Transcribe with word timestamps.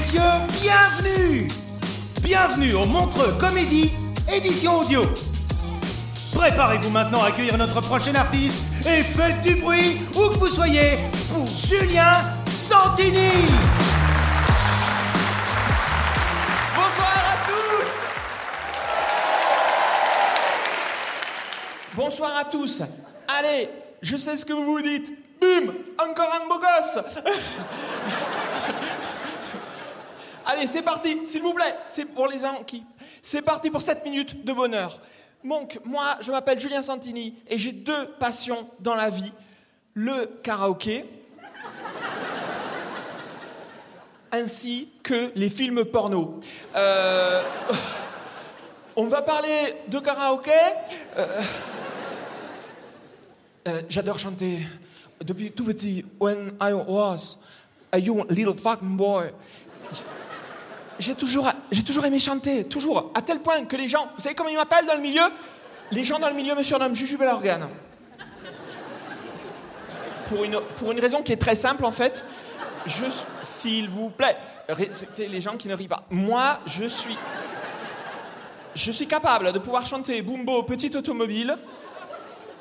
messieurs, 0.00 0.20
bienvenue 0.62 1.48
Bienvenue 2.22 2.74
au 2.74 2.86
Montreux 2.86 3.36
Comédie, 3.38 3.90
édition 4.32 4.78
audio. 4.78 5.02
Préparez-vous 6.34 6.90
maintenant 6.90 7.22
à 7.22 7.26
accueillir 7.26 7.58
notre 7.58 7.80
prochain 7.82 8.14
artiste 8.14 8.56
et 8.86 9.02
faites 9.02 9.42
du 9.42 9.56
bruit 9.56 9.98
où 10.14 10.30
que 10.30 10.38
vous 10.38 10.46
soyez 10.46 10.98
pour 11.28 11.46
Julien 11.46 12.14
Santini 12.46 13.28
Bonsoir 16.74 17.16
à 17.26 17.36
tous 17.46 17.90
Bonsoir 21.94 22.36
à 22.38 22.44
tous. 22.44 22.82
Allez, 23.28 23.68
je 24.00 24.16
sais 24.16 24.36
ce 24.36 24.46
que 24.46 24.52
vous 24.54 24.64
vous 24.64 24.82
dites. 24.82 25.12
Bim 25.40 25.72
Encore 25.98 26.32
un 26.42 26.48
beau 26.48 26.58
gosse 26.58 26.98
Allez, 30.52 30.66
c'est 30.66 30.82
parti, 30.82 31.16
s'il 31.26 31.42
vous 31.42 31.54
plaît. 31.54 31.76
C'est 31.86 32.06
pour 32.06 32.26
les 32.26 32.40
gens 32.40 32.64
qui... 32.64 32.84
C'est 33.22 33.40
parti 33.40 33.70
pour 33.70 33.82
7 33.82 34.04
minutes 34.04 34.44
de 34.44 34.52
bonheur. 34.52 35.00
Donc, 35.44 35.78
moi, 35.84 36.16
je 36.20 36.32
m'appelle 36.32 36.58
Julien 36.58 36.82
Santini 36.82 37.36
et 37.48 37.56
j'ai 37.56 37.70
deux 37.70 38.08
passions 38.18 38.68
dans 38.80 38.96
la 38.96 39.10
vie. 39.10 39.32
Le 39.94 40.26
karaoké, 40.42 41.04
ainsi 44.32 44.88
que 45.04 45.30
les 45.36 45.50
films 45.50 45.84
porno. 45.84 46.40
Euh, 46.74 47.42
on 48.96 49.06
va 49.06 49.22
parler 49.22 49.76
de 49.86 50.00
karaoké. 50.00 50.50
Euh, 51.16 51.42
euh, 53.68 53.82
J'adore 53.88 54.18
chanter. 54.18 54.58
Depuis 55.22 55.52
tout 55.52 55.64
petit, 55.64 56.04
when 56.18 56.54
I 56.60 56.72
was 56.72 57.38
a 57.92 57.98
young 58.00 58.26
little 58.30 58.54
fucking 58.54 58.96
boy, 58.96 59.30
j'ai 61.00 61.14
toujours, 61.14 61.50
j'ai 61.72 61.82
toujours 61.82 62.04
aimé 62.04 62.20
chanter, 62.20 62.64
toujours, 62.64 63.10
à 63.14 63.22
tel 63.22 63.40
point 63.40 63.64
que 63.64 63.76
les 63.76 63.88
gens, 63.88 64.08
vous 64.14 64.20
savez 64.20 64.34
comment 64.34 64.50
ils 64.50 64.56
m'appellent 64.56 64.86
dans 64.86 64.94
le 64.94 65.00
milieu? 65.00 65.22
Les 65.90 66.04
gens 66.04 66.18
dans 66.18 66.28
le 66.28 66.34
milieu 66.34 66.54
me 66.54 66.62
surnomment 66.62 66.94
Juju 66.94 67.16
Belorgane. 67.16 67.68
Pour 70.26 70.44
une, 70.44 70.60
pour 70.76 70.92
une 70.92 71.00
raison 71.00 71.22
qui 71.22 71.32
est 71.32 71.36
très 71.40 71.56
simple 71.56 71.84
en 71.84 71.90
fait. 71.90 72.24
S'il 73.42 73.88
vous 73.88 74.10
plaît, 74.10 74.36
respectez 74.68 75.28
les 75.28 75.40
gens 75.40 75.56
qui 75.56 75.68
ne 75.68 75.74
rient 75.74 75.88
pas. 75.88 76.04
Moi, 76.10 76.60
je 76.66 76.84
suis, 76.86 77.16
je 78.74 78.90
suis 78.90 79.06
capable 79.06 79.52
de 79.52 79.58
pouvoir 79.58 79.84
chanter 79.84 80.22
Bumbo 80.22 80.62
Petite 80.62 80.96
Automobile, 80.96 81.58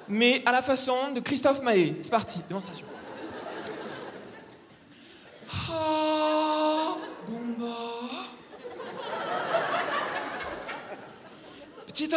mais 0.07 0.41
à 0.45 0.51
la 0.51 0.61
façon 0.61 1.11
de 1.13 1.19
Christophe 1.19 1.61
Maé. 1.61 1.95
C'est 2.01 2.11
parti, 2.11 2.41
démonstration. 2.47 2.85
Ah, 5.71 6.95
Bumbo. 7.27 7.73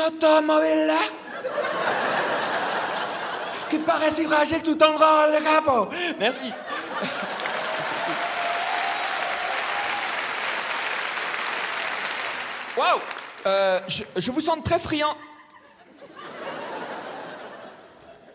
Automobile 0.06 0.92
qui 3.70 3.78
paraît 3.78 4.10
si 4.10 4.24
fragile 4.26 4.62
tout 4.62 4.78
en 4.82 4.92
rôle 4.92 5.32
le 5.32 5.42
capot. 5.42 5.88
Merci. 6.18 6.52
Waouh 12.76 13.00
Euh, 13.44 13.80
je, 13.88 14.30
vous 14.30 14.40
sens 14.40 14.58
très 14.64 14.78
friand. 14.78 15.16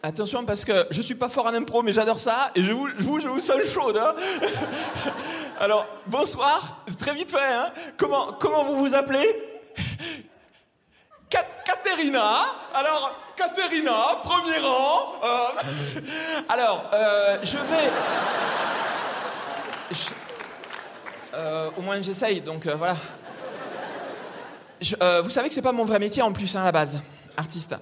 Attention 0.03 0.45
parce 0.45 0.65
que 0.65 0.85
je 0.91 1.01
suis 1.01 1.15
pas 1.15 1.29
fort 1.29 1.45
en 1.45 1.53
impro 1.53 1.81
mais 1.81 1.93
j'adore 1.93 2.19
ça 2.19 2.51
et 2.55 2.63
je 2.63 2.71
vous, 2.71 2.89
vous, 2.99 3.19
je 3.19 3.27
vous 3.29 3.39
sens 3.39 3.63
chaude. 3.63 3.97
hein. 3.97 4.13
Alors 5.59 5.85
bonsoir, 6.07 6.83
très 6.99 7.13
vite 7.13 7.31
fait. 7.31 7.53
Hein. 7.53 7.71
Comment, 7.97 8.33
comment 8.33 8.63
vous 8.63 8.75
vous 8.77 8.95
appelez? 8.95 9.27
Katerina. 11.83 12.45
Alors 12.73 13.15
Katerina, 13.35 14.19
premier 14.23 14.59
rang. 14.59 15.13
Euh, 15.23 16.01
alors 16.49 16.89
euh, 16.93 17.37
je 17.43 17.57
vais. 17.57 17.91
euh, 21.33 21.69
au 21.77 21.81
moins 21.81 22.01
j'essaye 22.01 22.41
donc 22.41 22.67
voilà. 22.67 22.95
Vous 25.23 25.29
savez 25.29 25.47
que 25.49 25.53
c'est 25.53 25.61
pas 25.61 25.71
mon 25.71 25.85
vrai 25.85 25.99
métier 25.99 26.21
en 26.21 26.31
plus 26.31 26.55
hein, 26.55 26.61
à 26.61 26.65
la 26.65 26.71
base, 26.71 26.99
artiste. 27.35 27.75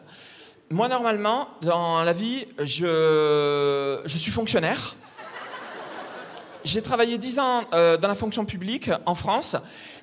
Moi 0.69 0.87
normalement 0.87 1.47
dans 1.61 2.03
la 2.03 2.13
vie 2.13 2.45
je, 2.59 4.01
je 4.05 4.17
suis 4.17 4.31
fonctionnaire. 4.31 4.95
J'ai 6.65 6.81
travaillé 6.81 7.19
10 7.19 7.37
ans 7.39 7.61
euh, 7.73 7.95
dans 7.95 8.07
la 8.07 8.15
fonction 8.15 8.43
publique 8.43 8.89
en 9.05 9.13
France 9.13 9.55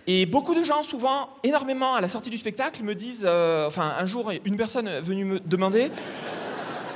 et 0.06 0.26
beaucoup 0.26 0.54
de 0.54 0.62
gens, 0.62 0.84
souvent, 0.84 1.28
énormément 1.42 1.94
à 1.94 2.00
la 2.00 2.08
sortie 2.08 2.30
du 2.30 2.38
spectacle, 2.38 2.84
me 2.84 2.94
disent, 2.94 3.24
euh, 3.26 3.66
enfin 3.66 3.94
un 3.98 4.06
jour, 4.06 4.30
une 4.44 4.56
personne 4.56 4.86
est 4.86 5.00
venue 5.00 5.24
me 5.24 5.40
demander, 5.40 5.90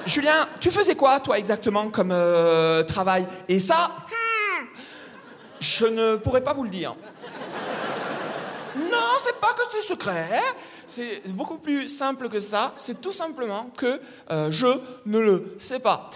Julien, 0.07 0.47
tu 0.61 0.71
faisais 0.71 0.95
quoi 0.95 1.19
toi 1.19 1.37
exactement 1.37 1.91
comme 1.91 2.13
euh, 2.13 2.85
travail? 2.85 3.27
Et 3.49 3.59
ça, 3.59 3.91
hmm, 4.07 4.67
je 5.59 5.87
ne 5.87 6.17
pourrais 6.17 6.45
pas 6.45 6.53
vous 6.53 6.63
le 6.63 6.71
dire. 6.71 6.95
Non, 8.77 9.19
c'est 9.19 9.41
pas 9.41 9.53
que 9.53 9.63
c'est 9.69 9.83
secret. 9.83 10.41
C'est 10.87 11.23
beaucoup 11.27 11.59
plus 11.59 11.89
simple 11.89 12.29
que 12.29 12.39
ça. 12.39 12.73
C'est 12.77 13.01
tout 13.01 13.11
simplement 13.11 13.69
que 13.77 14.01
je 14.31 14.69
ne 15.07 15.19
le 15.19 15.57
sais 15.59 15.81
pas. 15.81 16.09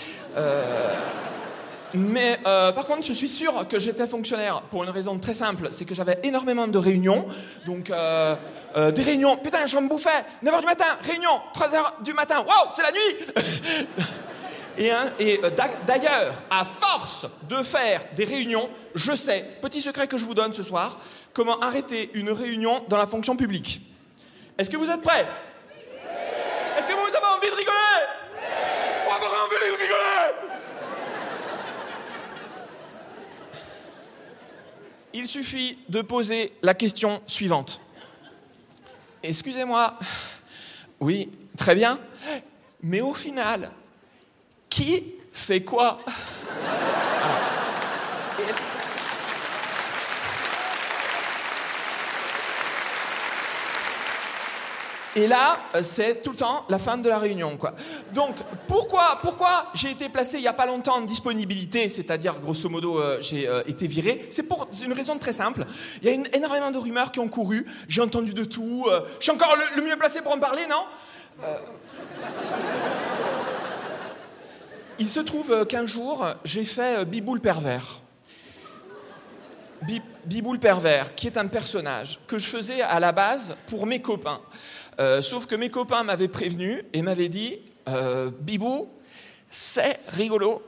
Mais 1.95 2.39
euh, 2.47 2.73
par 2.73 2.87
contre, 2.87 3.07
je 3.07 3.13
suis 3.13 3.29
sûr 3.29 3.67
que 3.69 3.79
j'étais 3.79 4.07
fonctionnaire 4.07 4.63
pour 4.71 4.85
une 4.85 4.91
raison 4.91 5.19
très 5.19 5.35
simple, 5.35 5.69
c'est 5.71 5.85
que 5.85 5.95
j'avais 5.95 6.19
énormément 6.23 6.69
de 6.69 6.79
réunions. 6.79 7.27
Donc, 7.67 7.91
euh, 7.91 8.37
euh, 8.77 8.91
des 8.91 9.03
réunions, 9.03 9.37
putain, 9.37 9.67
je 9.67 9.77
me 9.79 9.89
bouffais, 9.89 10.25
9h 10.45 10.61
du 10.61 10.67
matin, 10.67 10.85
réunion, 11.03 11.41
3h 11.55 12.03
du 12.03 12.13
matin, 12.13 12.45
waouh, 12.47 12.69
c'est 12.73 12.83
la 12.83 12.93
nuit. 12.93 13.97
Et, 14.79 14.91
hein, 14.91 15.13
d'ailleurs, 15.87 16.33
à 16.49 16.65
force 16.65 17.27
de 17.49 17.57
faire 17.57 18.03
des 18.17 18.25
réunions, 18.25 18.71
je 18.95 19.15
sais, 19.15 19.45
petit 19.61 19.81
secret 19.81 20.07
que 20.07 20.17
je 20.17 20.25
vous 20.25 20.35
donne 20.35 20.55
ce 20.55 20.63
soir, 20.63 20.99
comment 21.35 21.59
arrêter 21.59 22.11
une 22.15 22.31
réunion 22.31 22.83
dans 22.89 22.97
la 22.97 23.07
fonction 23.07 23.37
publique. 23.37 23.83
Est-ce 24.57 24.71
que 24.71 24.77
vous 24.77 24.91
êtes 24.91 25.03
prêts 25.03 25.27
Est-ce 26.79 26.87
que 26.87 26.93
vous 26.93 27.15
avez 27.15 27.27
envie 27.37 27.51
de 27.51 27.57
rigoler 27.57 28.07
Faut 29.05 29.13
avoir 29.13 29.45
envie 29.45 29.57
de 29.57 29.83
rigoler 29.83 30.51
Il 35.21 35.27
suffit 35.27 35.77
de 35.91 36.01
poser 36.01 36.51
la 36.63 36.73
question 36.73 37.21
suivante. 37.27 37.79
Excusez-moi. 39.23 39.99
Oui, 40.99 41.31
très 41.59 41.75
bien. 41.75 42.01
Mais 42.83 43.03
au 43.03 43.13
final, 43.13 43.71
qui 44.71 45.05
fait 45.31 45.63
quoi? 45.63 46.01
Et 55.17 55.27
là, 55.27 55.59
euh, 55.75 55.83
c'est 55.83 56.23
tout 56.23 56.31
le 56.31 56.37
temps 56.37 56.65
la 56.69 56.79
fin 56.79 56.97
de 56.97 57.09
la 57.09 57.19
réunion, 57.19 57.57
quoi. 57.57 57.75
Donc, 58.15 58.37
pourquoi, 58.69 59.19
pourquoi 59.21 59.67
j'ai 59.75 59.91
été 59.91 60.09
placé 60.09 60.37
il 60.37 60.43
n'y 60.43 60.47
a 60.47 60.53
pas 60.53 60.67
longtemps 60.67 60.99
en 60.99 61.01
disponibilité, 61.01 61.89
c'est-à-dire, 61.89 62.39
grosso 62.39 62.69
modo, 62.69 63.01
euh, 63.01 63.19
j'ai 63.21 63.49
euh, 63.49 63.63
été 63.67 63.89
viré? 63.89 64.29
C'est 64.31 64.45
pour 64.45 64.69
une 64.81 64.93
raison 64.93 65.19
très 65.19 65.33
simple. 65.33 65.65
Il 66.01 66.09
y 66.09 66.13
a 66.13 66.37
énormément 66.37 66.71
de 66.71 66.79
rumeurs 66.79 67.11
qui 67.11 67.19
ont 67.19 67.29
couru. 67.29 67.67
J'ai 67.89 68.03
entendu 68.03 68.35
de 68.35 68.45
tout. 68.45 68.87
euh, 68.89 69.01
je 69.19 69.25
suis 69.25 69.33
encore 69.33 69.57
le, 69.57 69.81
le 69.81 69.89
mieux 69.89 69.97
placé 69.97 70.21
pour 70.23 70.33
en 70.33 70.39
parler, 70.39 70.63
non? 70.69 70.85
Il 75.01 75.09
se 75.09 75.21
trouve 75.21 75.67
qu'un 75.67 75.87
jour, 75.87 76.25
j'ai 76.45 76.65
fait 76.65 77.05
Biboule 77.05 77.41
pervers. 77.41 78.01
Bi- 79.83 80.03
Biboule 80.27 80.59
pervers, 80.59 81.15
qui 81.15 81.27
est 81.27 81.39
un 81.39 81.47
personnage 81.47 82.21
que 82.27 82.37
je 82.39 82.47
faisais 82.47 82.83
à 82.83 83.01
la 83.01 83.11
base 83.11 83.57
pour 83.67 83.87
mes 83.87 84.03
copains. 84.03 84.41
Euh, 85.01 85.23
sauf 85.23 85.47
que 85.47 85.55
mes 85.55 85.71
copains 85.71 86.03
m'avaient 86.03 86.29
prévenu 86.29 86.85
et 86.93 87.01
m'avaient 87.01 87.31
dit 87.31 87.59
euh, 87.89 88.31
Bibou, 88.41 88.91
c'est 89.49 89.99
rigolo, 90.09 90.63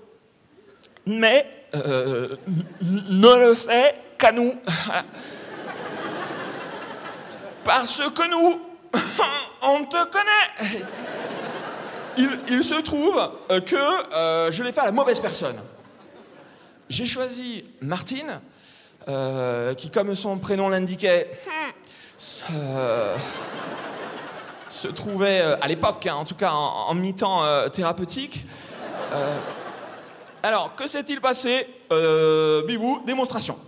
mais 1.05 1.47
euh, 1.75 2.37
ne 2.81 3.49
le 3.49 3.55
fais 3.55 3.95
qu'à 4.17 4.33
nous. 4.33 4.55
Parce 7.65 8.03
que 8.11 8.31
nous, 8.31 8.59
on 9.63 9.85
te 9.85 10.05
connaît. 10.07 10.83
Il, 12.49 12.65
se 12.65 12.81
trouve 12.81 13.21
que 13.49 14.51
je 14.51 14.63
l'ai 14.63 14.73
fait 14.73 14.81
à 14.81 14.87
la 14.87 14.93
mauvaise 14.93 15.21
personne. 15.21 15.57
J'ai 16.89 17.07
choisi 17.07 17.65
Martine, 17.81 18.41
qui, 19.77 19.91
comme 19.91 20.15
son 20.15 20.39
prénom 20.39 20.69
l'indiquait, 20.69 21.31
se 24.73 24.89
trouvait 24.89 25.43
euh, 25.43 25.57
à 25.61 25.69
l'époque, 25.69 26.07
hein, 26.07 26.15
en 26.15 26.25
tout 26.25 26.35
cas 26.35 26.51
en, 26.53 26.95
mi-temps 26.95 27.45
euh, 27.45 27.69
thérapeutique. 27.69 28.45
Euh, 29.13 29.39
alors, 30.43 30.75
que 30.75 30.89
s'est-il 30.89 31.21
passé? 31.21 31.69
Bibou, 32.67 33.03
démonstration. 33.07 33.59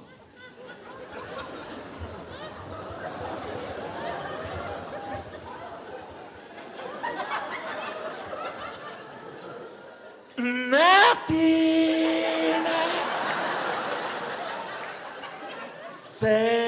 Martine 10.39 11.39
C'est 15.95 16.64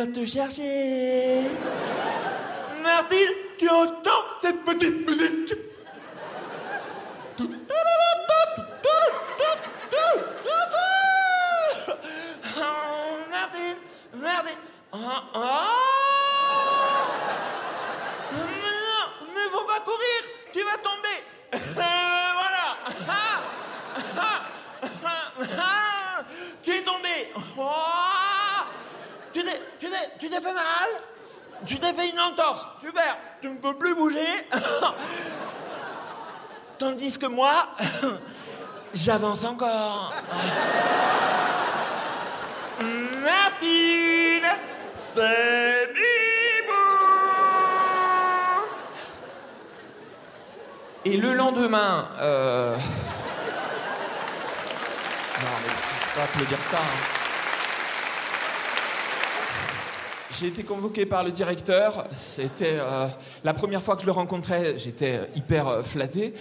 venir 0.00 0.12
te 0.12 0.26
chercher 0.26 1.42
Martine, 2.82 3.34
tu 3.58 3.68
entends 3.68 4.24
cette 4.40 4.64
petite 4.64 5.08
musique? 5.08 5.54
Oh, 12.58 12.66
Martine, 13.30 13.76
Martine. 14.14 14.58
Ah, 14.92 15.22
ah. 15.34 15.66
Mais 18.32 18.38
non, 18.38 19.06
mais 19.34 19.46
faut 19.50 19.64
pas 19.66 19.80
courir, 19.80 20.20
tu 20.52 20.60
vas 20.60 20.78
tomber. 20.78 21.18
Euh, 21.54 21.58
voilà. 22.34 22.76
Ah, 23.08 23.40
ah, 24.16 24.40
ah, 25.04 25.32
ah. 25.58 26.24
Tu 26.62 26.70
es 26.70 26.82
tombé. 26.82 27.32
Oh. 27.58 28.10
Tu 29.32 29.44
t'es, 29.44 30.19
tu 30.30 30.36
t'es, 30.36 30.40
tu 30.40 30.46
fait 30.46 30.54
mal 30.54 30.88
Tu 31.66 31.78
t'es 31.78 31.92
fait 31.92 32.08
une 32.10 32.20
entorse. 32.20 32.66
Super. 32.80 33.18
Tu 33.42 33.48
ne 33.48 33.58
peux 33.58 33.74
plus 33.76 33.94
bouger. 33.94 34.46
Tandis 36.78 37.18
que 37.18 37.26
moi, 37.26 37.66
j'avance 38.94 39.44
encore. 39.44 40.14
Martine, 42.80 44.48
c'est. 45.14 45.88
Et 51.02 51.16
le 51.16 51.32
lendemain, 51.32 52.06
euh... 52.20 52.76
non 52.76 52.82
mais 55.62 55.70
faut 55.70 56.18
pas 56.20 56.24
applaudir 56.24 56.58
ça. 56.62 56.76
hein. 56.76 57.19
J'ai 60.38 60.46
été 60.46 60.62
convoqué 60.62 61.06
par 61.06 61.24
le 61.24 61.32
directeur. 61.32 62.06
C'était 62.16 62.78
euh, 62.78 63.08
la 63.42 63.52
première 63.52 63.82
fois 63.82 63.96
que 63.96 64.02
je 64.02 64.06
le 64.06 64.12
rencontrais. 64.12 64.78
J'étais 64.78 65.16
euh, 65.16 65.26
hyper 65.34 65.66
euh, 65.66 65.82
flatté. 65.82 66.34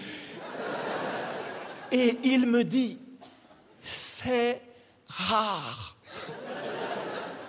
Et 1.92 2.20
il 2.24 2.46
me 2.46 2.64
dit, 2.64 3.00
c'est 3.82 4.62
rare. 5.08 5.98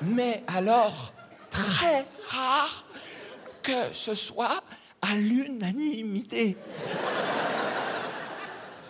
Mais 0.00 0.42
alors, 0.46 1.12
très 1.50 2.06
rare 2.30 2.86
que 3.62 3.92
ce 3.92 4.14
soit 4.14 4.62
à 5.02 5.14
l'unanimité. 5.14 6.56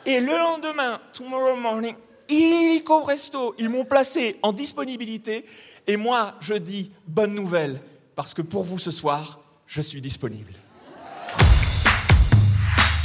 Et 0.07 0.21
le 0.21 0.39
lendemain, 0.39 1.01
tomorrow 1.13 1.57
morning, 1.57 1.97
illico 2.31 3.01
presto, 3.01 3.55
ils 3.59 3.69
m'ont 3.69 3.85
placé 3.85 4.39
en 4.43 4.53
disponibilité. 4.53 5.45
Et 5.87 5.97
moi, 5.97 6.35
je 6.41 6.55
dis 6.55 6.93
bonne 7.07 7.35
nouvelle, 7.35 7.81
parce 8.15 8.35
que 8.35 8.43
pour 8.43 8.65
vous 8.65 8.79
ce 8.79 8.91
soir, 8.91 9.41
je 9.67 9.81
suis 9.81 10.01
disponible. 10.01 10.53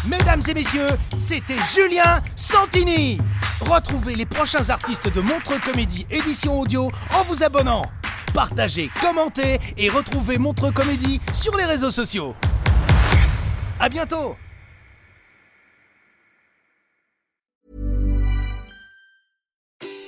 Mesdames 0.08 0.42
et 0.48 0.54
messieurs, 0.54 0.90
c'était 1.20 1.58
Julien 1.74 2.22
Santini. 2.36 3.18
Retrouvez 3.62 4.16
les 4.16 4.28
prochains 4.28 4.70
artistes 4.70 5.12
de 5.12 5.20
Montre 5.20 5.60
Comédie 5.64 6.06
édition 6.12 6.60
audio 6.60 6.92
en 7.12 7.24
vous 7.24 7.42
abonnant. 7.42 7.84
Partagez, 8.34 8.92
commentez 9.02 9.60
et 9.78 9.90
retrouvez 9.90 10.38
Montre 10.38 10.72
Comédie 10.72 11.22
sur 11.34 11.58
les 11.58 11.66
réseaux 11.66 11.90
sociaux. 11.90 12.36
À 13.80 13.90
bientôt. 13.90 14.36